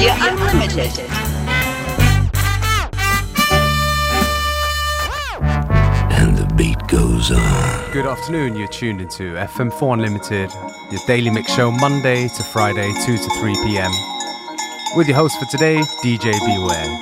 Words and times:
Radio 0.00 0.14
Unlimited. 0.18 0.98
And 6.16 6.38
the 6.38 6.50
beat 6.56 6.78
goes 6.88 7.30
on. 7.30 7.92
Good 7.92 8.06
afternoon, 8.06 8.56
you're 8.56 8.66
tuned 8.68 9.02
into 9.02 9.34
FM4 9.34 9.92
Unlimited, 9.92 10.50
your 10.90 11.00
daily 11.06 11.28
mix 11.28 11.54
show 11.54 11.70
Monday 11.70 12.28
to 12.28 12.42
Friday, 12.44 12.90
2 13.04 13.18
to 13.18 13.28
3 13.40 13.52
p.m. 13.66 13.90
With 14.96 15.06
your 15.06 15.18
host 15.18 15.38
for 15.38 15.44
today, 15.50 15.76
DJ 16.02 16.32
Beware. 16.46 17.00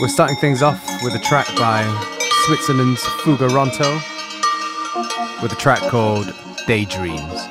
We're 0.00 0.06
starting 0.06 0.36
things 0.36 0.62
off 0.62 1.02
with 1.02 1.16
a 1.16 1.20
track 1.24 1.48
by 1.56 1.82
Switzerland's 2.44 3.04
Fuga 3.24 3.48
Ronto 3.48 4.00
with 5.42 5.52
a 5.52 5.56
track 5.56 5.80
called 5.90 6.32
Daydreams. 6.68 7.48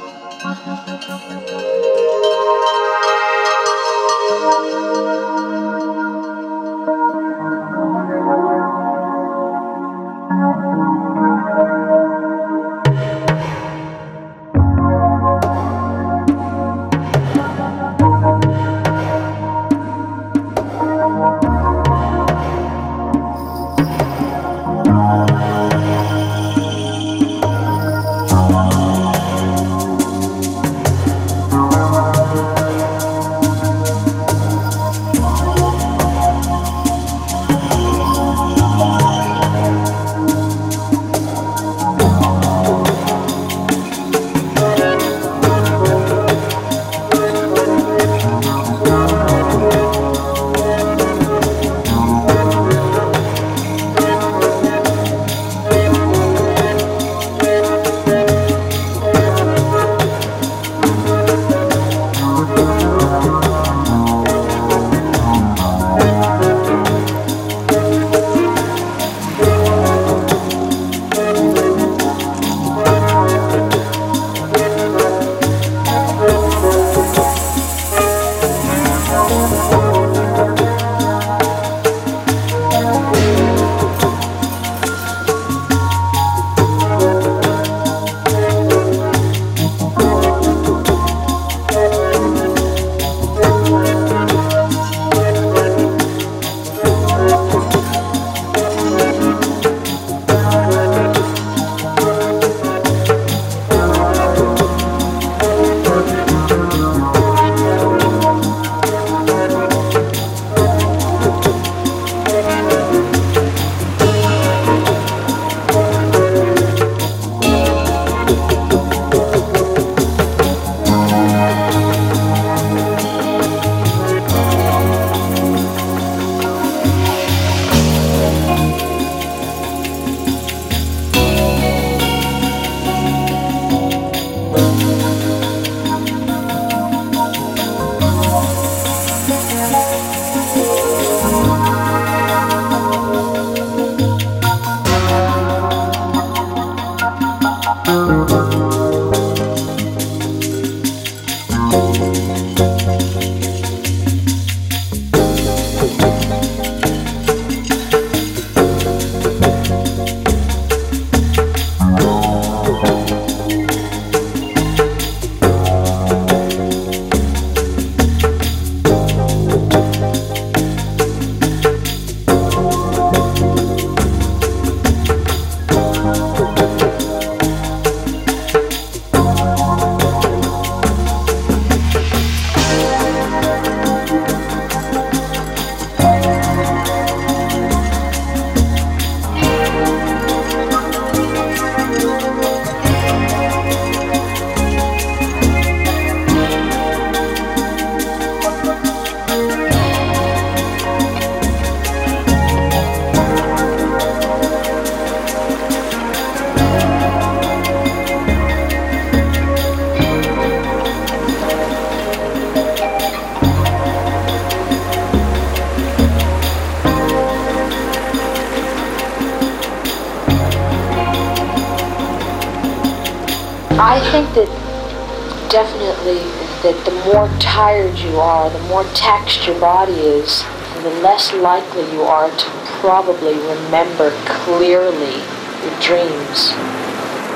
Taxed 228.96 229.46
your 229.46 229.60
body 229.60 229.94
is, 229.94 230.42
the 230.82 230.90
less 231.04 231.34
likely 231.44 231.84
you 231.92 232.02
are 232.04 232.32
to 232.32 232.48
probably 232.80 233.36
remember 233.36 234.10
clearly 234.48 235.20
your 235.62 235.76
dreams. 235.84 236.56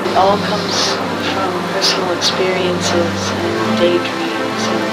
It 0.08 0.16
all 0.16 0.40
comes 0.48 0.76
from 1.36 1.52
personal 1.76 2.16
experiences 2.16 3.14
and 3.36 3.78
daydreams 3.78 4.64
and 4.72 4.86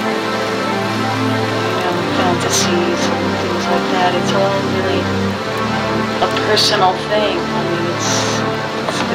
you 1.71 1.83
know, 1.87 1.95
fantasies 2.19 3.01
and 3.07 3.25
things 3.41 3.63
like 3.71 3.87
that. 3.95 4.11
It's 4.19 4.33
all 4.35 4.59
really 4.75 5.01
a 6.19 6.29
personal 6.51 6.91
thing. 7.07 7.39
I 7.39 7.59
mean, 7.71 7.85
it's, 7.95 8.11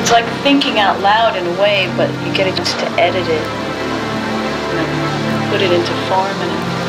it's, 0.01 0.13
like 0.13 0.27
thinking 0.43 0.79
out 0.79 1.01
loud 1.01 1.37
in 1.37 1.47
a 1.47 1.57
way, 1.61 1.93
but 2.01 2.09
you 2.25 2.33
get 2.33 2.49
a 2.49 2.57
chance 2.57 2.73
to 2.81 2.89
edit 2.97 3.29
it. 3.29 3.47
Know, 4.73 5.51
put 5.53 5.61
it 5.61 5.71
into 5.71 5.93
form 6.09 6.39
and 6.41 6.82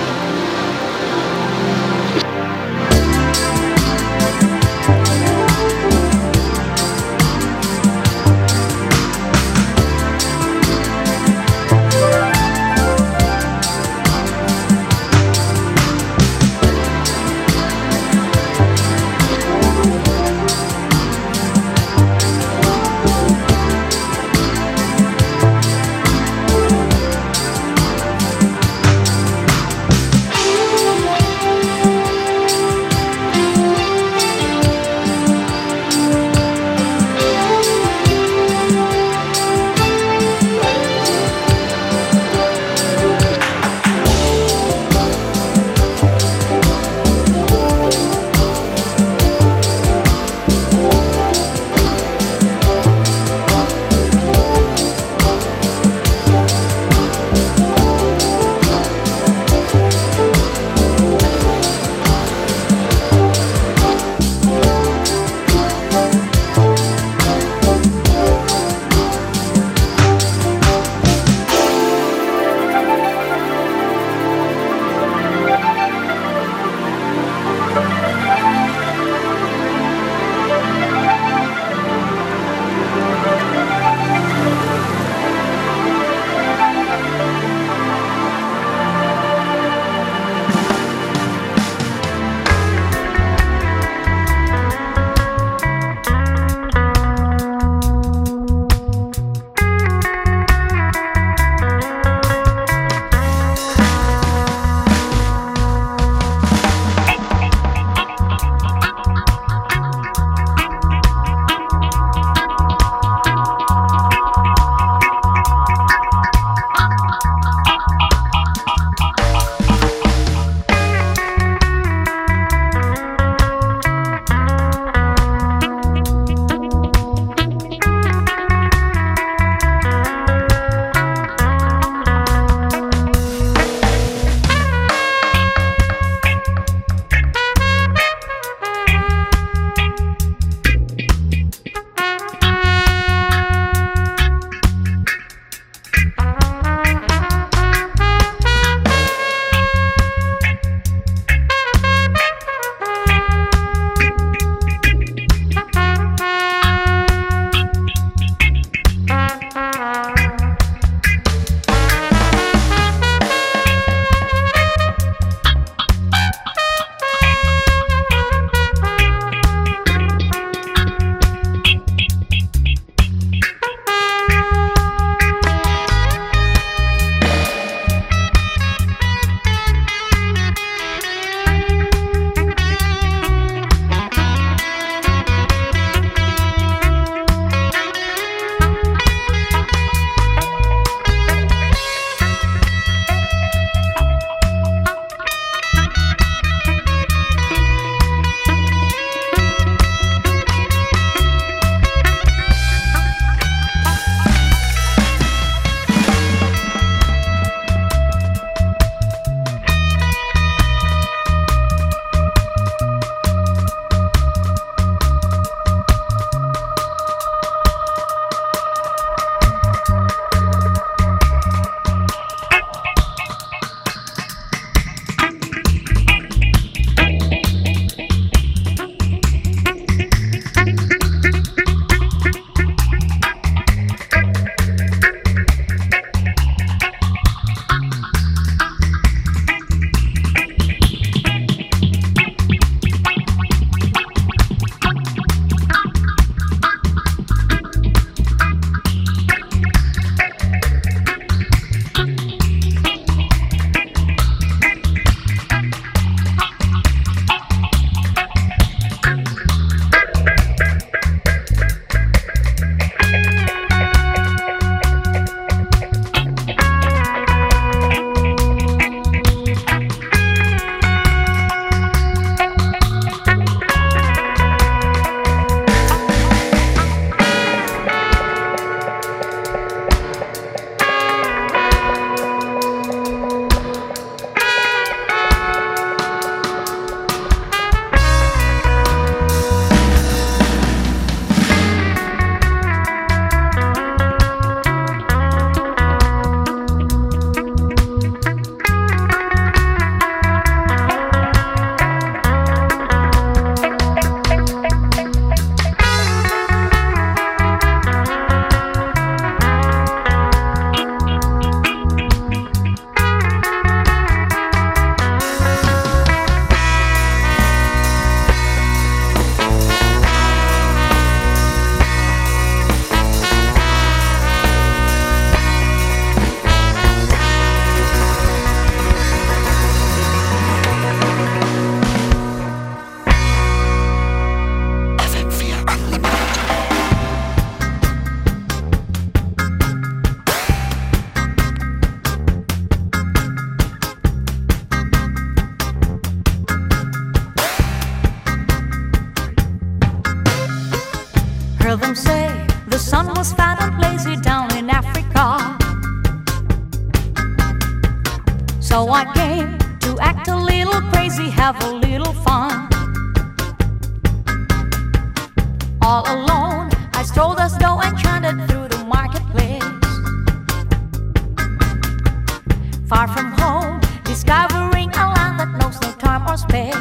discovering 374.13 374.91
a 374.91 375.05
land 375.15 375.39
that 375.39 375.50
knows 375.60 375.82
no 375.82 375.91
time 375.93 376.22
or 376.29 376.38
space. 376.38 376.75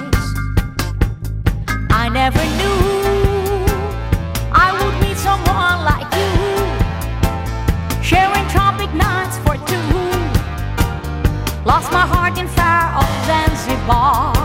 I 1.89 2.11
never 2.13 2.45
knew 2.59 2.81
I 4.53 4.69
would 4.77 4.97
meet 5.01 5.17
someone 5.17 5.79
like 5.91 6.11
you, 6.21 6.33
sharing 8.03 8.47
tropic 8.49 8.93
nights 8.93 9.39
for 9.45 9.57
two. 9.71 9.97
Lost 11.65 11.91
my 11.91 12.05
heart 12.13 12.37
in 12.37 12.49
fire 12.49 12.91
of 13.01 13.09
Zanzibar. 13.27 14.42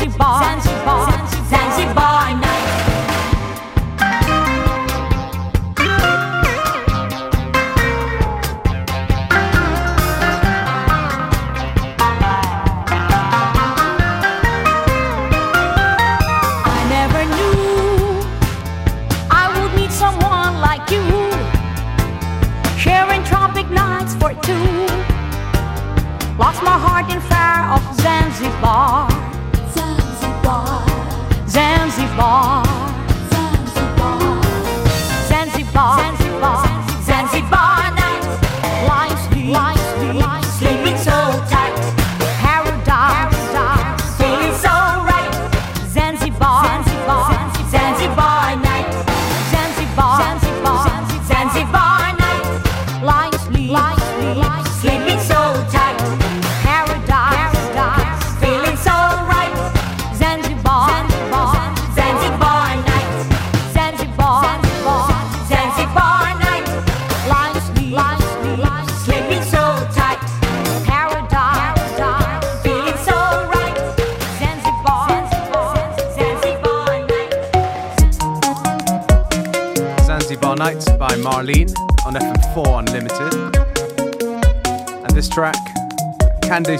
Zanzibar. 0.00 0.40
Zanzibar. 0.42 0.69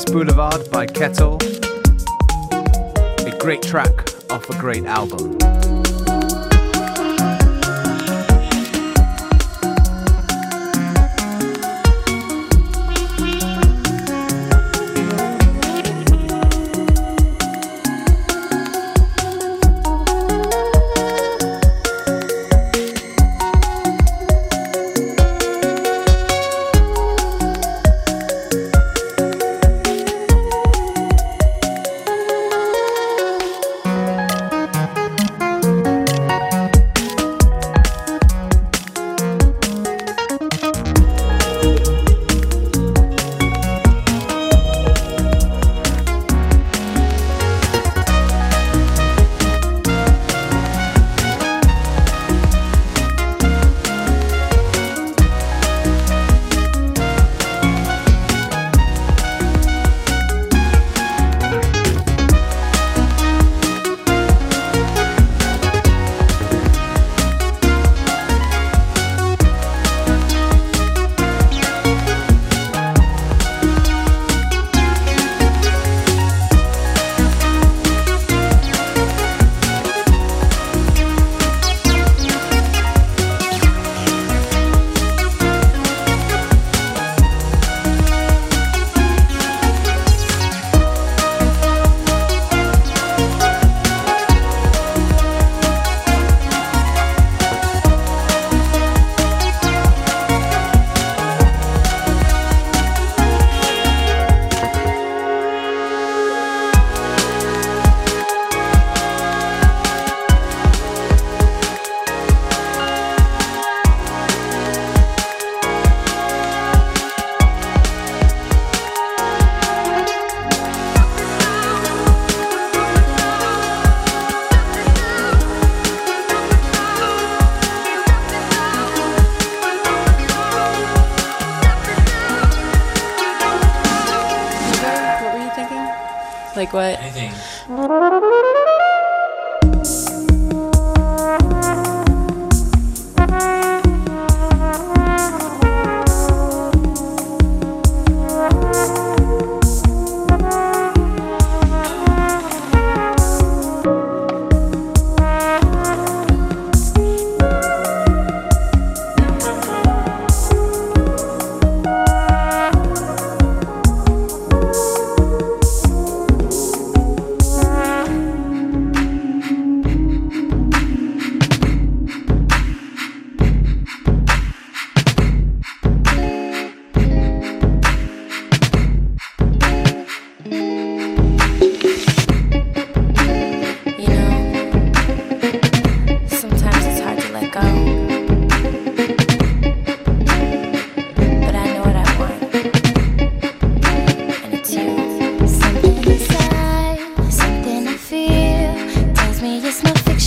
Boulevard 0.07 0.71
by 0.71 0.87
Kettle. 0.87 1.39
A 2.53 3.37
great 3.39 3.63
track 3.63 3.91
off 4.31 4.49
a 4.49 4.59
great 4.59 4.85
album. 4.85 5.39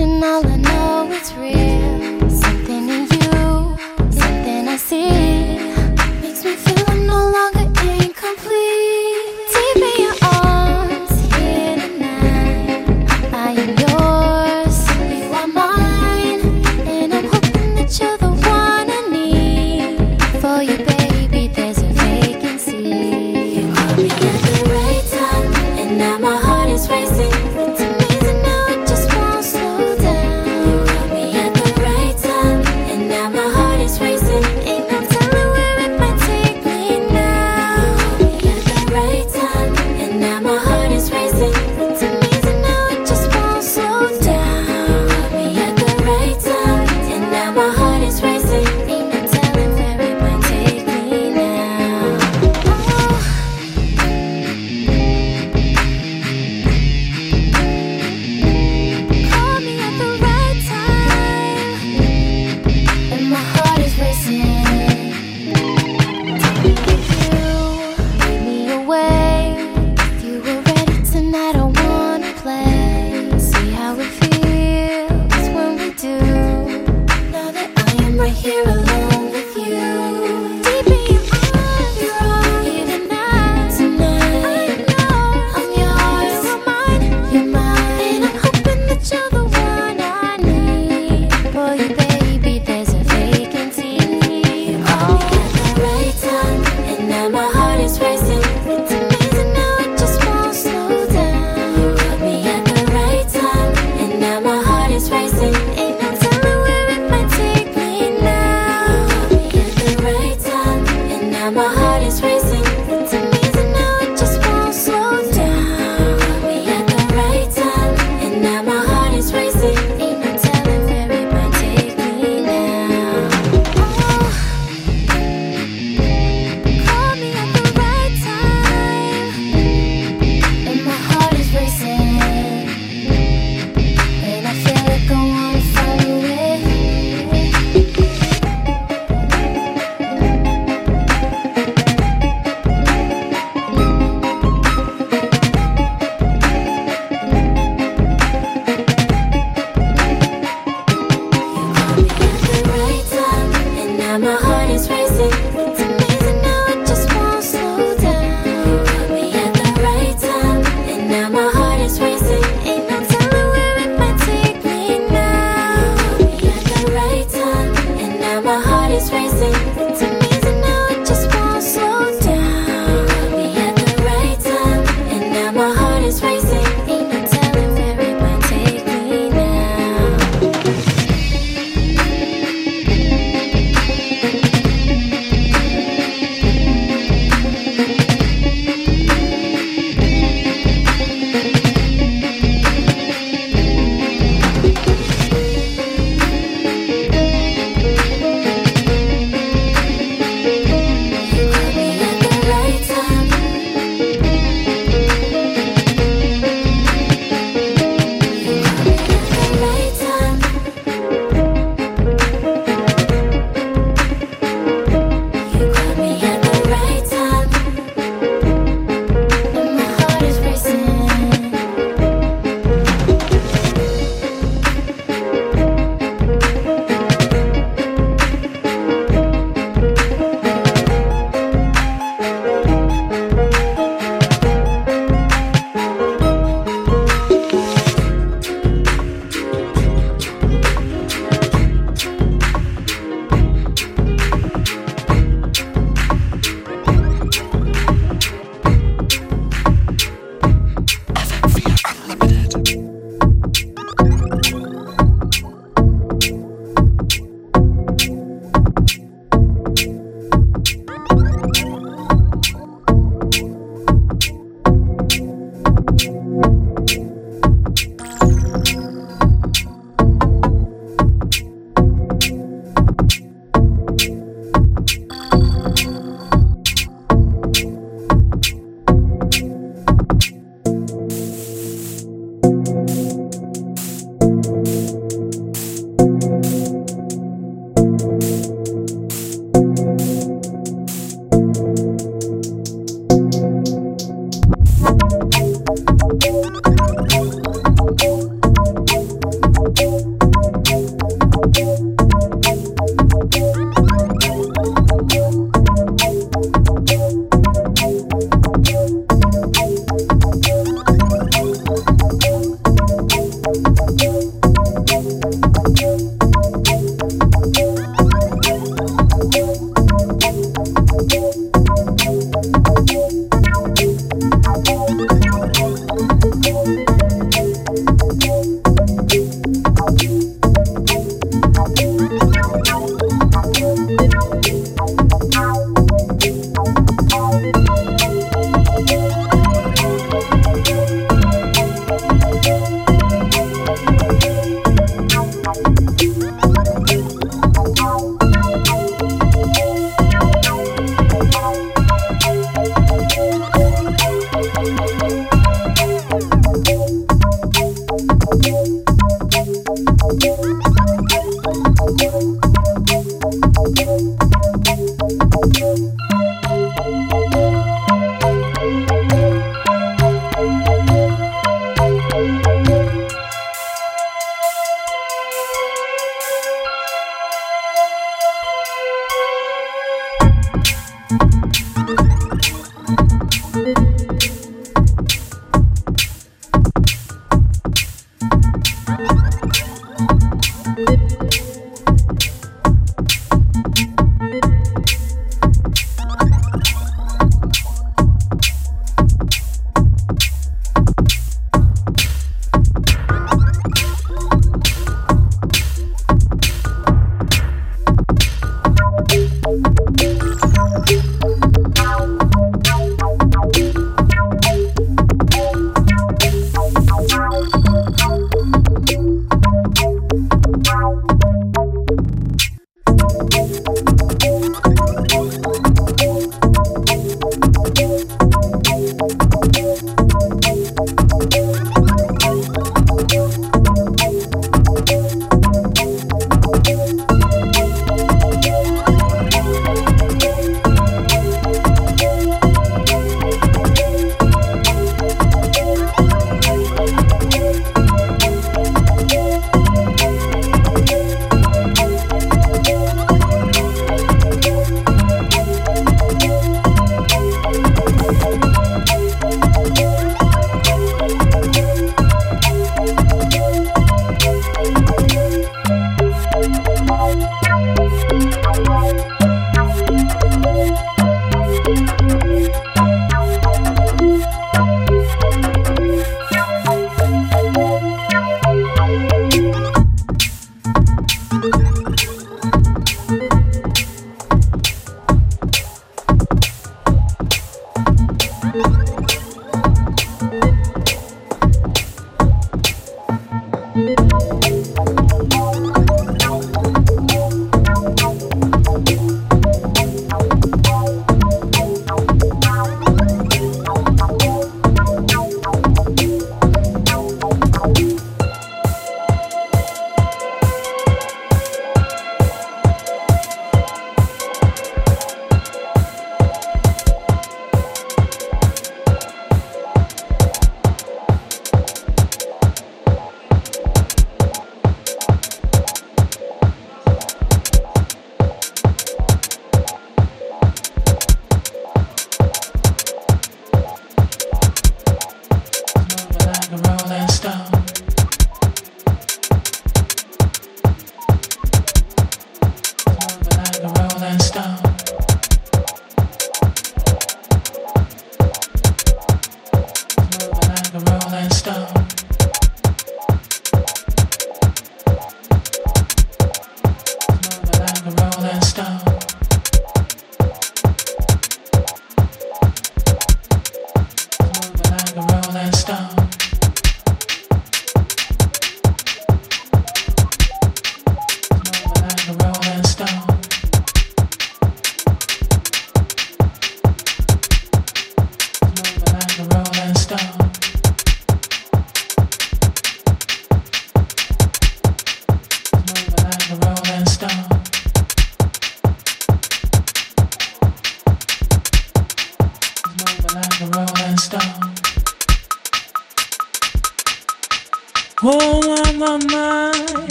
emotional 0.00 0.59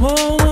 Oh. 0.00 0.47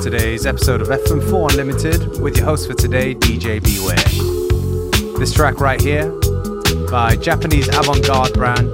Today's 0.00 0.46
episode 0.46 0.80
of 0.80 0.88
FM4 0.88 1.50
Unlimited 1.50 2.20
with 2.20 2.36
your 2.36 2.46
host 2.46 2.68
for 2.68 2.74
today, 2.74 3.14
DJ 3.16 3.60
Beware. 3.60 5.18
This 5.18 5.34
track 5.34 5.58
right 5.58 5.80
here 5.80 6.08
by 6.88 7.16
Japanese 7.16 7.68
avant 7.68 8.06
garde 8.06 8.32
brand 8.32 8.68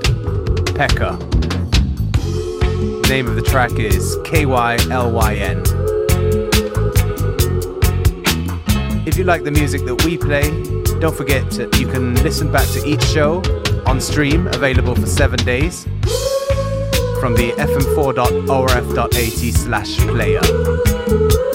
Pekka. 0.77 1.19
The 3.03 3.07
name 3.09 3.27
of 3.27 3.37
the 3.37 3.43
track 3.43 3.73
is 3.73 4.17
KYLYN. 4.19 5.67
If 9.07 9.17
you 9.17 9.25
like 9.25 9.45
the 9.45 9.51
music 9.51 9.85
that 9.87 10.05
we 10.05 10.19
play, 10.19 10.51
don't 11.01 11.17
forget 11.17 11.51
to, 11.53 11.71
you 11.79 11.89
can 11.89 12.15
listen 12.23 12.53
back 12.53 12.69
to 12.71 12.87
each 12.87 13.03
show 13.03 13.43
on 13.87 14.01
stream, 14.01 14.47
available 14.49 14.95
for 14.95 15.07
seven 15.07 15.39
days 15.45 15.87
from 17.27 17.35
the 17.35 17.51
fm4.orf.at 17.55 19.15
slash 19.53 19.97
player. 19.97 21.46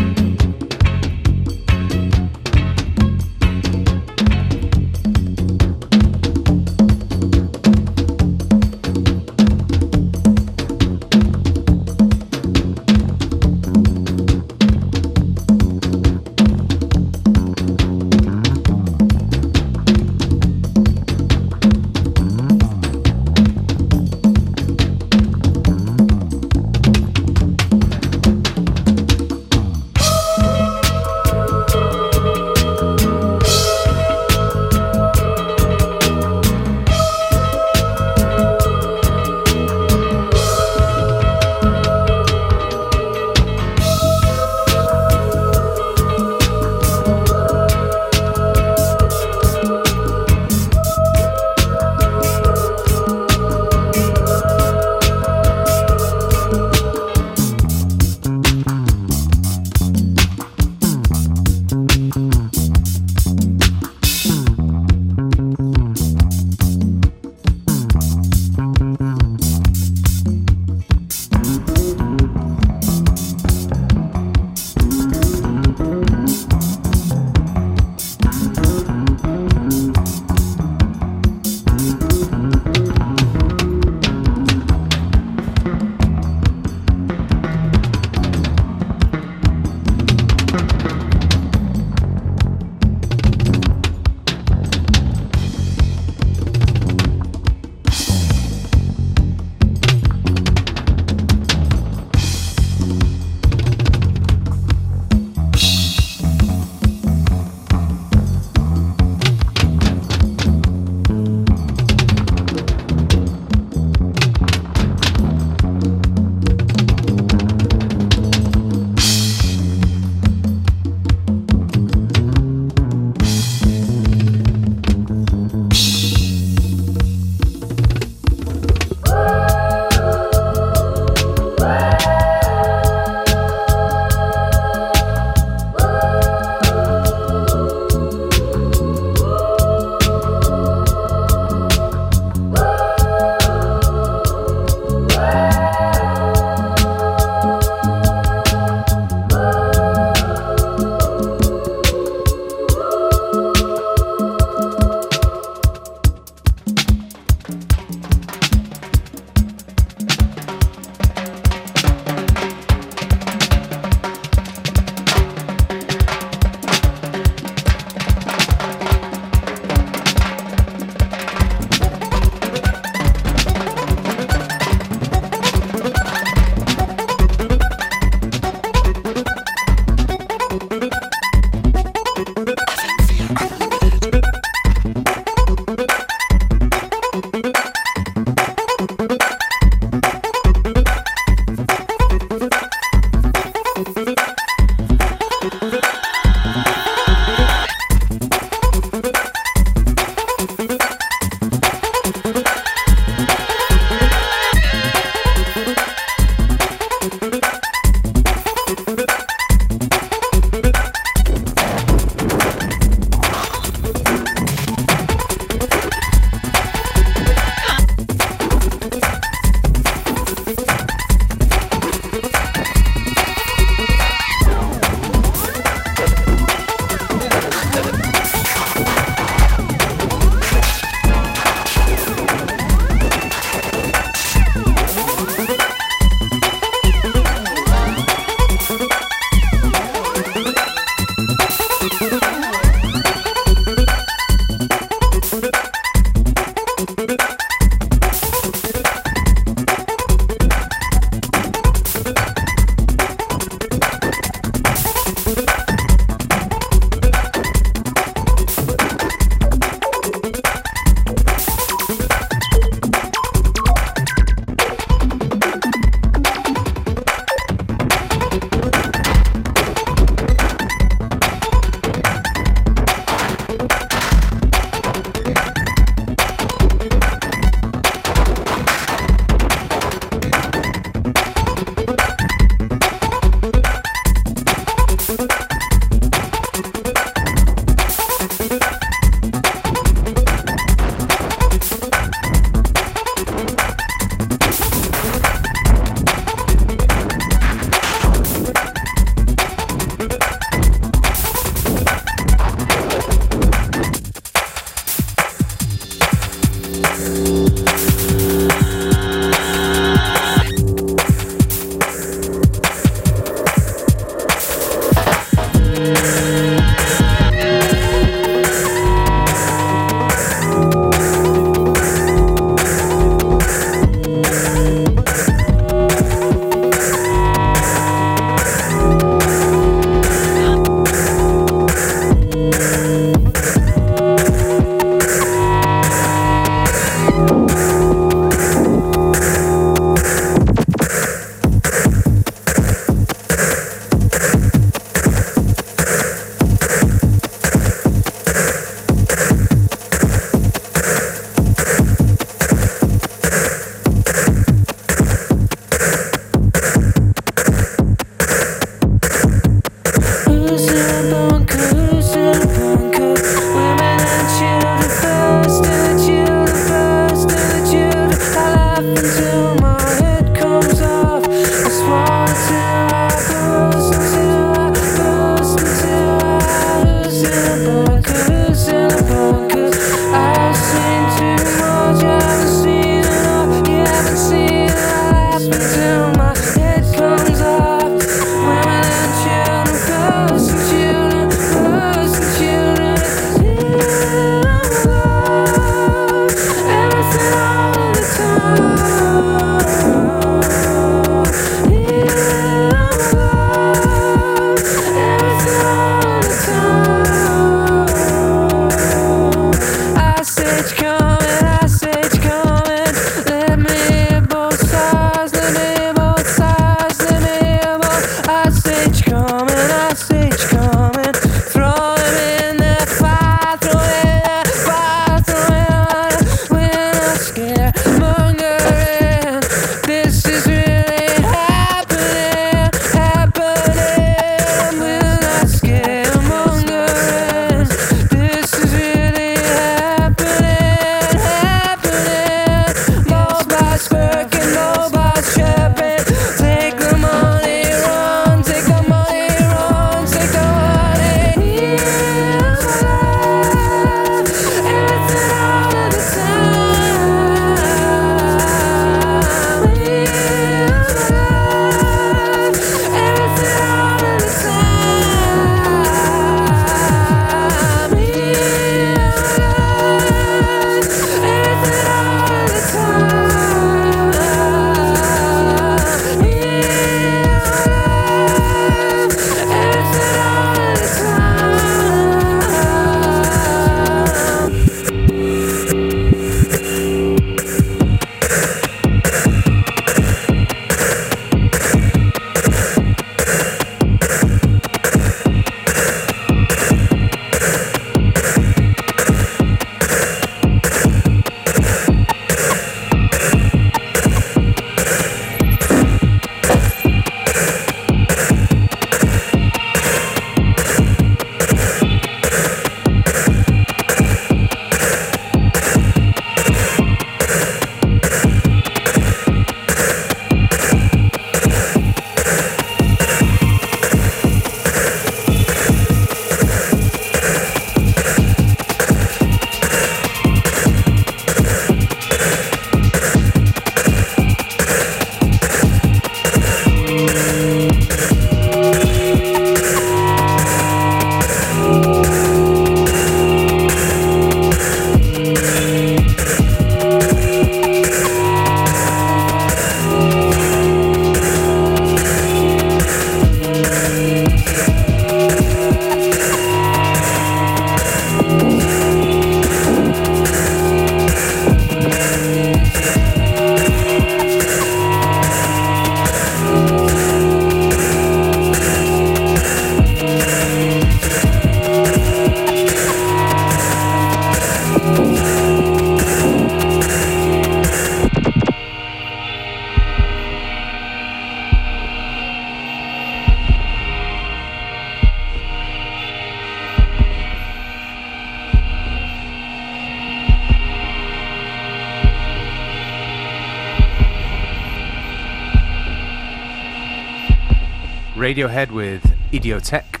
Radiohead 598.46 598.70
with 598.70 599.02
Idioteque, 599.32 600.00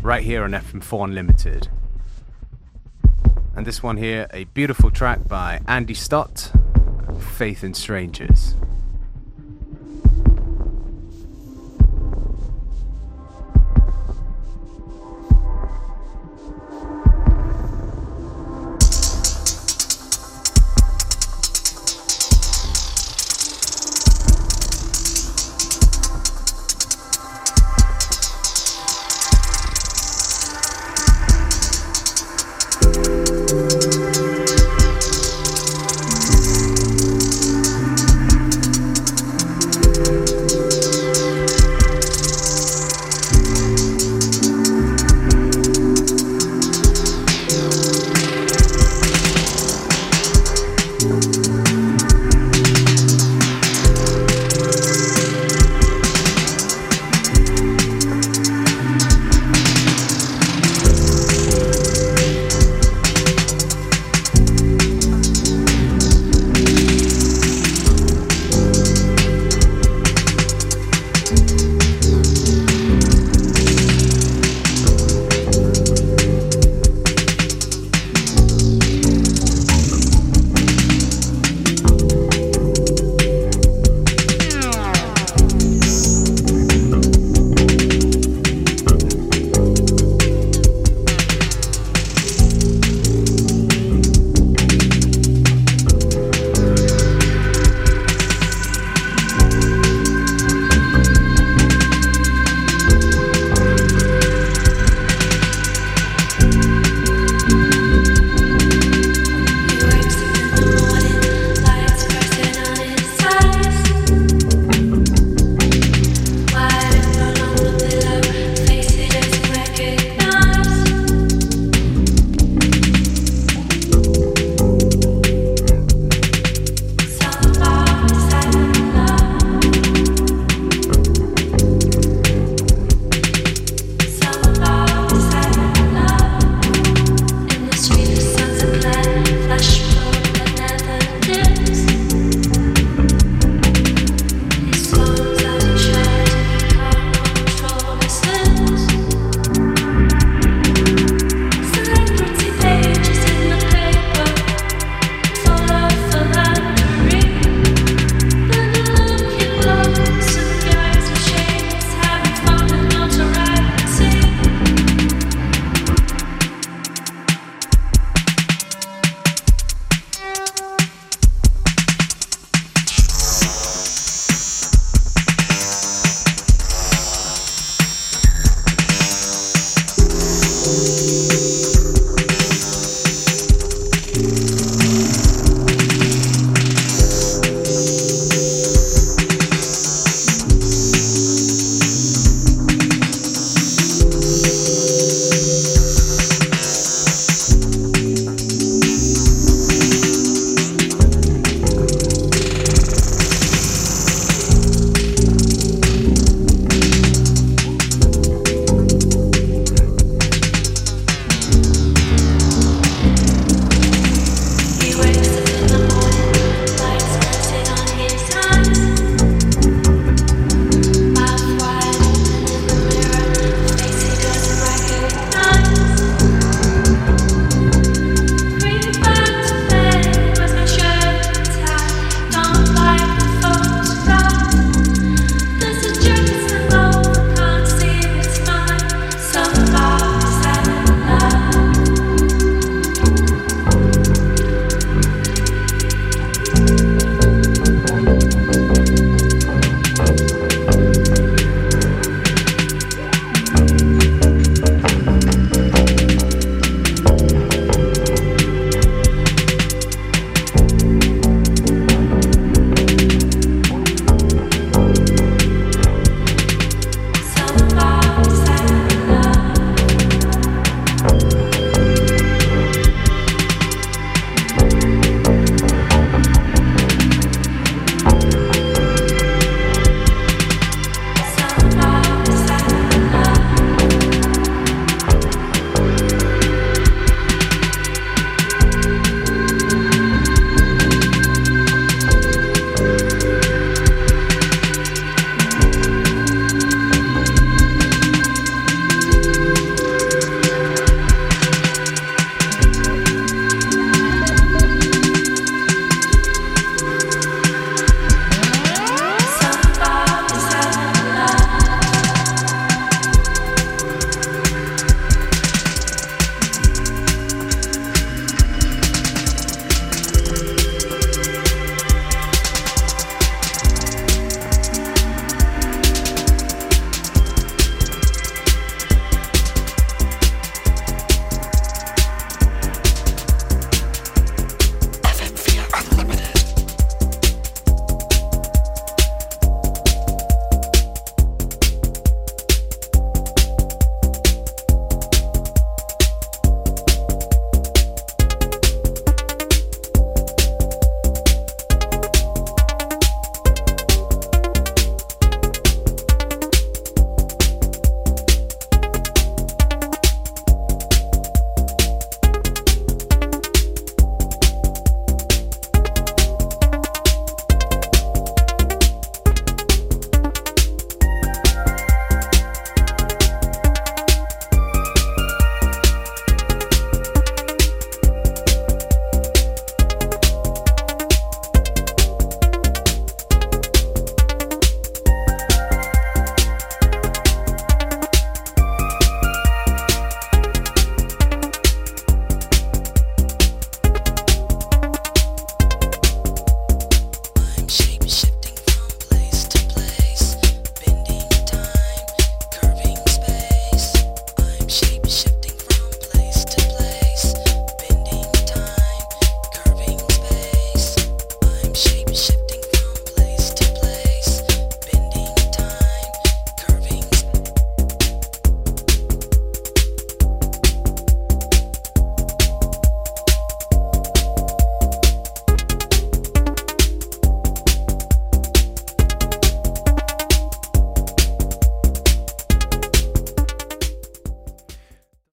right 0.00 0.22
here 0.22 0.42
on 0.42 0.52
FM4 0.52 1.04
Unlimited. 1.04 1.68
And 3.54 3.66
this 3.66 3.82
one 3.82 3.98
here, 3.98 4.26
a 4.32 4.44
beautiful 4.44 4.90
track 4.90 5.28
by 5.28 5.60
Andy 5.68 5.92
Stott, 5.92 6.50
Faith 7.36 7.62
in 7.62 7.74
Strangers. 7.74 8.56